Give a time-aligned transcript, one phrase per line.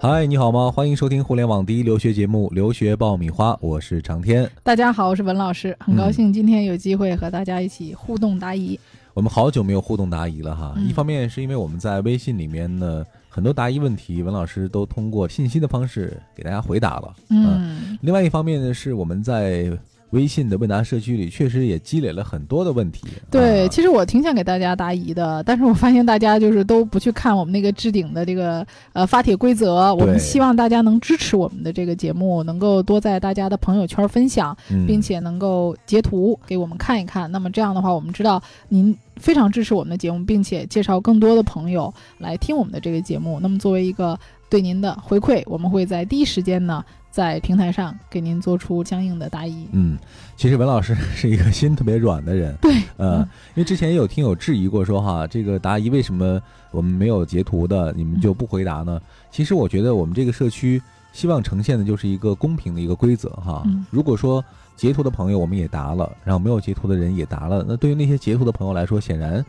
[0.00, 0.70] 嗨，你好吗？
[0.70, 4.48] 欢迎收听互联网第一留学节目《留学爆米花》，我是长天。
[4.62, 8.78] 大家好，我是文老师，很高兴今天有机会和大家一起互动答疑。
[9.12, 17.16] 我们好久没有互动答疑了哈，一方面是因为我们在微信里面呢，很多答疑问题，文老师都通过信息的方式给大家回答了。
[17.30, 19.76] 嗯，另外一方面呢，是我们在。
[20.10, 23.06] 微信的问答社区里确实也积累了很多的问题。
[23.30, 29.94] 对，其实我挺想给大家答疑的，但是我发现大家就是都不去看我们那个置顶的这个呃发帖规则。
[29.94, 34.56] 我们希望大家能支持我们的这个节目，能够多在大家的朋友圈分享，
[34.86, 37.30] 并且能够截图给我们看一看。
[37.30, 43.38] 那么这样的话，我们知道您非常支持我们的节目，并且介绍更多的朋友来听我们的这个节目。
[43.42, 44.18] 那么作为一个
[44.48, 46.82] 对您的回馈，我们会在第一时间呢。
[47.10, 49.66] 在平台上给您做出相应的答疑。
[49.72, 49.98] 嗯，
[50.36, 52.54] 其实文老师 是一个心特别软的人。
[52.60, 53.20] 对，呃，
[53.54, 59.00] 因为之前也有听友质疑过，说哈，这个答疑为什么我们没有截图的，你们就不回答呢？
[59.30, 60.80] 其实我觉得我们这个社区
[61.12, 63.64] 希望呈现的就是一个公平的一个规则哈。
[63.90, 64.44] 如果说
[64.76, 69.44] 截图的朋友我们也答了，然后没有截图的人也答了，那对于那些截图的朋友来说，显然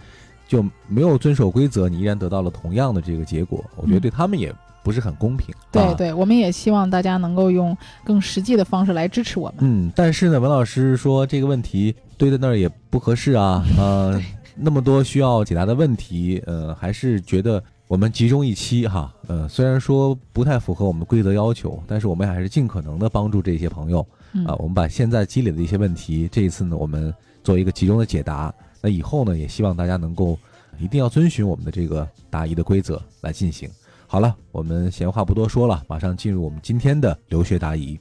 [0.48, 3.64] 就没有遵守规则，你依然得到了同样的这个结果。
[3.76, 4.52] 我觉得对他们也。
[4.84, 5.54] 不是很公平。
[5.72, 9.58] 对对，我们也希望大家能够用更实际的方式来支持我们。
[9.60, 13.64] 嗯，但是呢，文老师说这个问题堆在那儿也不合适啊。
[13.78, 14.22] 呃，
[14.56, 19.14] 那么多需要解答的问题，呃，还是觉得我们集中一期哈。
[19.28, 24.00] 呃，虽然说不太符合我们规则要求，但是我们还是尽可能的帮助这些朋友
[24.46, 24.56] 啊。
[24.58, 27.14] 我们把现在积累的一些问题，这一次呢，我们
[27.44, 28.54] 做一个集中的解答。
[28.82, 30.38] 那以后呢，也希望大家能够
[30.80, 33.70] 一定要遵循我们的这个答疑的规则来进行。
[34.12, 38.00] 好了，我们闲话不多说了，马上进入我们今天的留学答疑。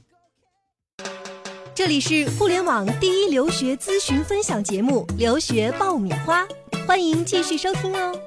[1.75, 6.43] 这里是互联网第一留学咨询分享节目《留学爆米花》，
[6.87, 8.19] 欢迎继续收听哦。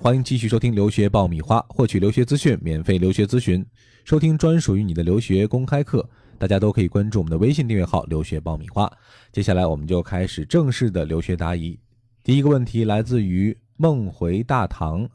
[0.00, 3.62] 欢迎继续收听《留学爆米花》，获取留学资讯，免费留学咨询，
[4.06, 6.08] 收听专属于你的留学公开课。
[6.38, 8.90] 大家都可以关注我们的微信订阅号“留学爆米花”。
[9.30, 11.78] 接下来，我们就开始正式的留学答疑。
[12.24, 15.06] 第一个问题来自于梦回大唐。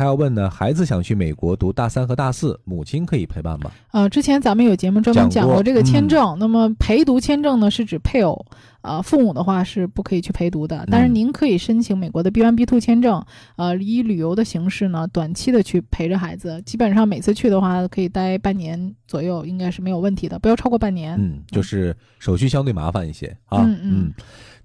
[0.00, 3.70] 他要问呢，孩子想去美国读大三和大四，母亲可以陪伴吗？
[3.90, 6.34] 呃，之前咱们有节目专门讲过这个签证。
[6.38, 8.46] 那么陪读签证呢，是指配偶，
[8.80, 10.86] 呃，父母的话是不可以去陪读的。
[10.90, 13.22] 但是您可以申请美国的 B one B two 签证，
[13.56, 16.62] 呃，以旅游的形式呢，短期的去陪着孩子。
[16.62, 21.14] 基本上每次去的话，可以待半年左右，应该是没有问题的，不要超过半年。
[21.20, 23.58] 嗯，就是手续相对麻烦一些啊。
[23.66, 24.14] 嗯嗯。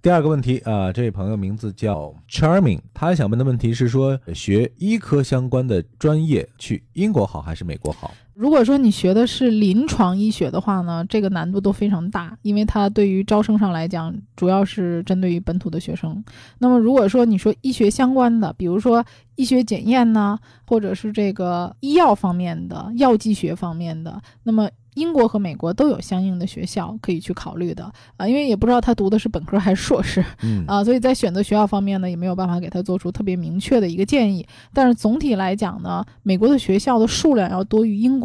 [0.05, 8.13] 第二个问题啊，这位朋友名字叫 Charming，他想问的问题是说，学医科相关的专业去英国好还是美国好？
[8.35, 16.21] 如果说你学的是临床医学的话呢，这个难度都非常大，因为它对于招生上来讲，主要是针对于本土的学生。
[16.59, 19.03] 那么如果说你说医学相关的，比如说
[19.35, 20.37] 医学检验呢，
[20.67, 24.69] 或者是这个医药方面的、药剂学方面的，那么。
[24.95, 27.83] 英国和美国都有相应的学校可以去考虑的
[28.15, 30.23] 啊，因为也不知道他读的是本科还是硕士，
[30.67, 34.47] 啊，所以在选择学校方面呢，也没有办法给他做出特别明确的一个建议。
[34.71, 38.24] 但是总体来讲呢，美国的学校的数量要多于英国。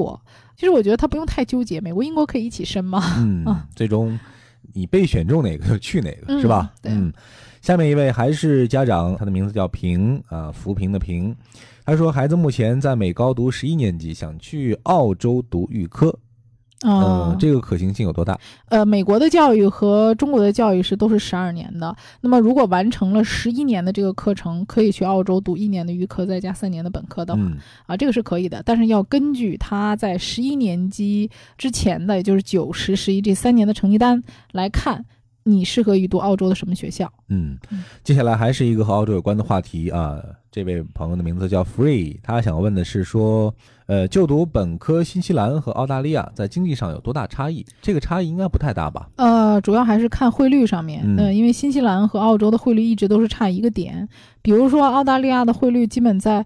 [0.56, 3.02] 其实我觉得他不用太纠结，美国、英国可以一起申嘛。
[3.18, 3.44] 嗯，
[3.74, 4.18] 最终
[4.74, 6.72] 你被选中哪个就去哪个，是吧？
[6.84, 7.12] 嗯。
[7.62, 11.36] 下面一位还是家长，他的名字叫平啊，扶贫的平。
[11.84, 16.18] 他说，孩子目前在美高读十一年级，想去澳洲读预科。
[16.82, 18.38] 嗯，这个可行性有多大？
[18.70, 21.94] 呃，美国的教育和中国的教育是都是十二年的。
[22.22, 27.42] 那么，如果完成了十一年的这个课程，可以去澳洲读一年的预科，再加三年的本科的话，
[27.86, 28.62] 啊，这个是可以的。
[28.64, 35.04] 但是要根据他在十一年级之前的，也就是九十、十一这三年的成绩单来看。
[35.50, 37.10] 你适合于读澳洲的什么学校？
[37.28, 37.58] 嗯，
[38.04, 40.22] 接下来还是一个和澳洲有关的话题啊。
[40.52, 43.54] 这位朋友的名字叫 Free，他想问的是说，
[43.86, 47.64] 呃，就读本科，新西兰和澳大利亚在经济上有多大差异？
[47.80, 49.08] 这个差异应该不太大吧？
[49.16, 51.02] 呃，主要还是看汇率上面。
[51.04, 54.08] 嗯，因为新西兰和澳洲的汇率一直都是差一个点。
[54.42, 56.44] 比如说澳大利亚的汇率基本在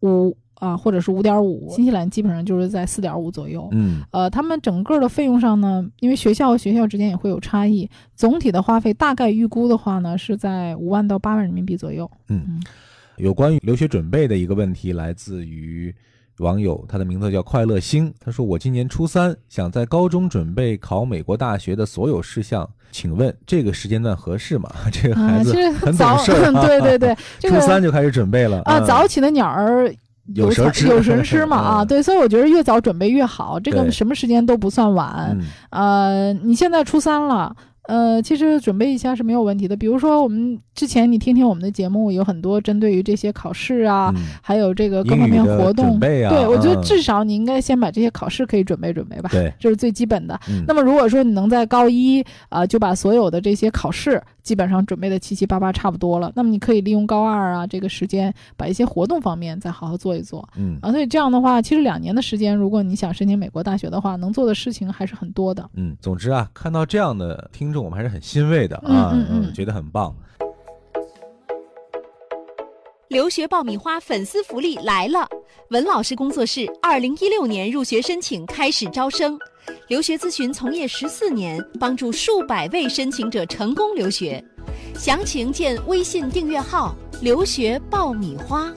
[0.00, 0.36] 五。
[0.58, 3.68] 啊，或者是五点五，新西兰基本上就是在四点五左右。
[3.72, 12.10] 嗯，呃，他们整个的费用上呢，因为学校和学校之间也会有差异，总体的花费大概预估的话呢，是在五万到八万人民币左右。
[12.28, 12.62] 嗯，
[13.16, 15.94] 有关于留学准备的一个问题来自于
[16.38, 29.94] 网友，他的名字叫快乐星，他说：“我今年初三，想在高中准备考美国大学的所有事项，请问这个时间段合适吗？” 这个孩子很懂事儿， 对对对， 初三就开始准备了啊，早起的鸟儿。
[30.34, 35.38] 有有食 吃嘛啊，对，所以我觉得越早准备越好，这个什么时间都不算晚。
[35.70, 39.76] 呃，你现在初三了，呃，其实准备一下是没有问题的。
[39.76, 50.38] 比如说，我们之前你听听我们的节目，有很多针对于这些考试啊，嗯还有这个各方面活动准，备啊，对我觉得嗯至少你应该先把这些考试可以准备准备吧，对，这是最基本的。
[50.48, 60.92] 嗯那么如果说你能在高一啊、就把所有的这些考试基本上准备的七七八八差不多了，那么你可以利用高二啊这个时间，把一些活动方面再好好做一做嗯啊。
[60.92, 65.68] 所以这样的话，其实两年的时间，如果你想申请美国大学的话，能做的事情还是很多的。
[65.74, 70.14] 嗯，总之啊，看到这样的听众，我们还是很欣慰的啊，嗯嗯嗯觉得很棒。
[73.08, 75.28] 留学爆米花粉丝福利来了！
[75.70, 79.38] 文老师工作室二零一六年入学申请开始招生，
[79.88, 84.44] 留学咨询从业十四年，帮助数百位申请者成功留学。
[84.94, 88.72] 详情见微信订阅号“留学爆米花”。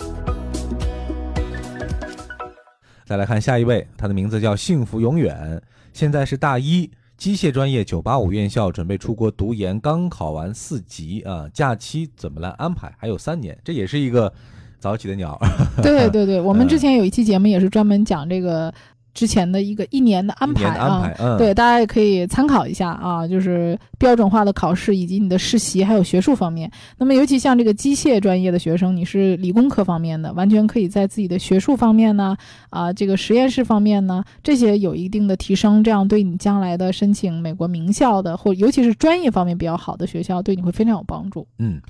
[3.06, 5.62] 再来看下一位，他的名字叫幸福永远，
[5.94, 12.94] 现在是大一，机械专业985院校，准备出国读研，刚考完四级啊，假期怎么来安排？
[13.00, 14.32] 还有三年，这也是一个
[14.80, 15.40] 早起的鸟。
[15.82, 18.72] 对对对，我们之嗯前有一期节目也是专门讲这个
[19.20, 20.86] 之前的一个一年的安排啊。
[20.86, 26.72] 安排，嗯，对，大家也可以参考一下啊，就是标准化的考试以及你的实习，还有学术方面。
[26.98, 32.38] 那么，尤其像这个机械专业的学生，你是理工科方面的，完全可以在自己的学术方面呢，
[32.70, 41.46] 啊，这个实验室方面呢，这些有一定的提升，这样对你将来的申请美国名校的，或尤其是专业方面比较好的学校，对你会非常有帮助。
[41.58, 41.82] 嗯，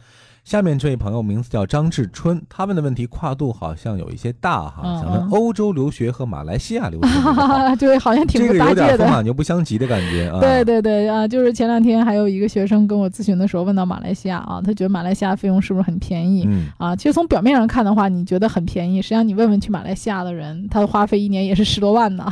[0.50, 7.10] 下面这位朋友名字叫张志春，他问的问题跨度好像有一些大哈，嗯想问嗯欧洲留学和马来西亚留学
[7.78, 8.98] 对，好像挺这个有不搭界的。
[8.98, 10.40] 点风马牛不相及的感觉啊。
[10.40, 16.46] 对对对啊，就是前两天还有一个学生跟我咨询的时候问到马来西亚啊，他觉得马来西亚费用是不是很便宜？
[16.48, 22.26] 嗯，啊，其实从表面上看的话，你觉得很便宜，实际上你问问去马来西亚的人，他的花费一年也是十多万呢。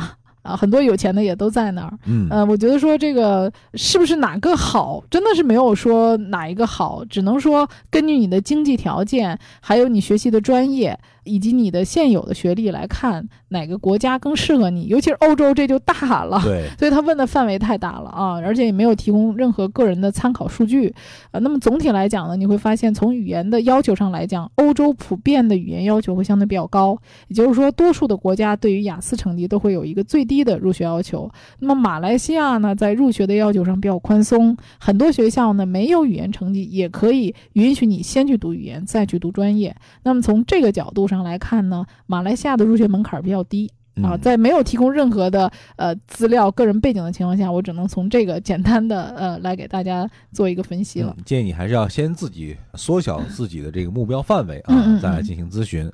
[0.48, 1.92] 啊，很多有钱的也都在那儿。
[2.06, 10.98] 嗯呃，我觉得说这个是不是哪个好，真的是没有说哪一个好，只能说根据你的经济条件，还有你学习的专业，
[11.28, 14.86] 以及你的现有的学历来看，哪个国家更适合你。
[14.86, 16.40] 尤其是欧洲，这就大了。
[16.42, 20.94] 对， 所以他问的范围太大了啊，而且也没有提供任何个人的参考数据。
[21.30, 26.98] 呃，那么总体来讲呢，你会发现从语言的要求上来讲，欧洲普遍的语言要求会相对比较高，
[27.28, 31.30] 也就是说，多数的国家对于雅思成绩都会有一个最低的入学要求。
[31.58, 39.74] 那么马来西亚呢，在入学的要求上比较宽松，很多学校呢没有语言成绩也可以允许你先去读语言，再去读专业。
[40.02, 43.70] 那么从这个角度上来看呢，马来西亚的入学门槛比较低。
[44.00, 51.12] 啊，嗯在没有提供任何的呃资料、个人背景的情况下，我只能从这个简单的呃来给大家做一个分析了。
[51.18, 55.90] 嗯建议你还是要先自己缩小自己的这个目标范围啊，嗯嗯嗯再来进行咨询。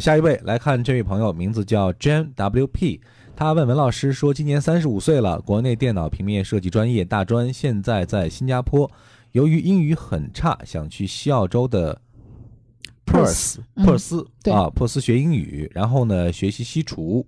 [0.00, 3.00] 下一位来看这位朋友，名字叫 Jan WP，
[3.34, 8.90] 他问文老师说，今年三十五岁了，国内电脑平面设计专业大专，现在在新加坡，
[9.32, 11.98] 由于英语很差，想去西澳洲的
[13.24, 17.24] Perth 嗯珀斯对啊，珀斯学英语，然后呢学习西厨，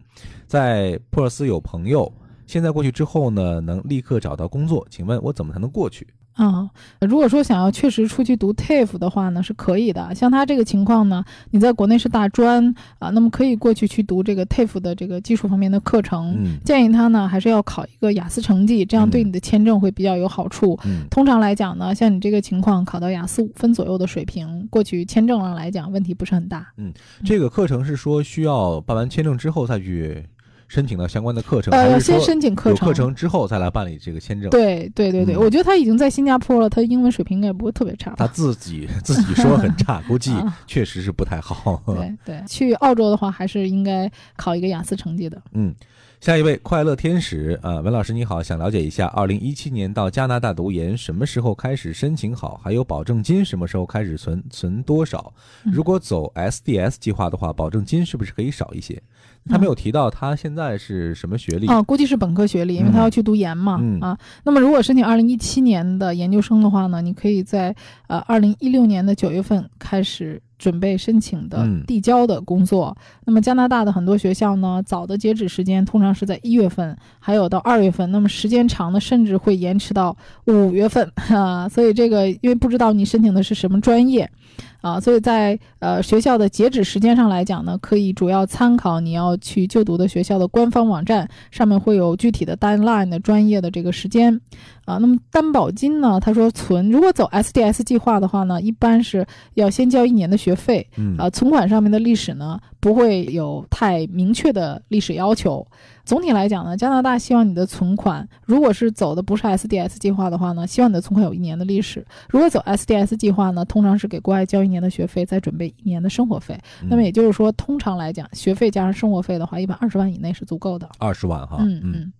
[0.46, 2.12] 在珀斯有朋友。
[2.46, 6.06] 现在过去之后呢，能立刻找到工作，请问我怎么才能过去？
[6.38, 6.70] 啊、
[7.00, 10.14] 如果说想要确实出去读 TAFE 的话呢，是可以的。
[10.14, 16.36] 像他这个情况呢，你在国内是大专啊、那么可以过去去读这个 TAFE 的这个技术方面的课程。
[16.38, 20.78] 嗯建议他呢，还是要考一个雅思成绩，这样对你的签证会比较有好处。
[20.84, 26.72] 嗯通常来讲呢，像你这个情况，考到雅思五分左右的水平，过去签证上来讲问题不是很大。
[26.76, 26.92] 嗯
[27.24, 30.24] 这个课程是说需要办完签证之后再去
[30.68, 32.72] 申请到相关的课程，呃，先申请课程。
[32.72, 34.50] 有课程之后再来办理这个签证？
[34.50, 38.14] 对对对对，嗯我觉得他已经在新加坡了，他英文水平应该不会特别差。
[38.16, 41.82] 他自己 自己说很差， 估计啊确实是不太好。
[41.86, 45.40] 对对，去澳洲的话，还是应该考一个雅思成绩的。
[45.52, 45.74] 嗯，
[46.20, 52.60] 下一位快乐天使啊、文老师你好，想了解一下，二零一七年到加拿大读研什么时候开始申请好？
[52.62, 54.44] 还有保证金什么时候开始存？
[54.50, 55.32] 存多少？
[55.64, 59.00] 嗯如果走 SDS 计划的话，保证金是不是可以少一些？
[59.48, 61.66] 他没有提到他现在是什么学历。
[61.68, 63.78] 哦，估计是本科学历，因为他要去读研嘛。
[63.80, 67.74] 嗯啊，那么如果申请二零一七年的研究生的话呢，你可以在
[68.06, 72.96] 呃二零一六年的九月份开始准备申请的嗯递交的工作。
[73.24, 81.68] 那么加拿大的很多学校呢，早的截止时间通常是在一月份，还有到二月份，那么时间长的甚至会延迟到五月份啊。
[81.68, 84.30] 所以这个因为不知道你申请的是什么专业。
[84.80, 94.40] 啊，所以在呃学校的截止时间上来讲呢，可以主要参考你要去就读的学校的官方网站，上面会有具体的 deadline 的专业的这个时间。
[94.84, 100.86] 啊，那么担保金呢，他说存，如果走 SDS 计划的话呢，一般是要先交一年的学费。
[100.96, 105.66] 嗯啊，存款上面的历史呢，不会有太明确的历史要求。
[106.08, 112.00] 总体来讲呢，加拿大希望你的存款，如果是走的不是 SDS 计划的话呢，希望你的存款有一年的历史；
[112.30, 116.58] 如果走 SDS 计划呢，通常是给国外交一年的学费，再准备一年的生活费。
[116.88, 120.88] 那么也就是说，通常来讲，学费加上生活费的话，一般二十万以内是足够的。
[120.98, 122.12] 二十万哈，嗯嗯。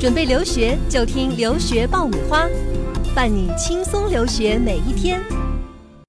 [0.00, 2.48] 准备留学就听留学爆米花，
[3.14, 5.20] 伴你轻松留学每一天。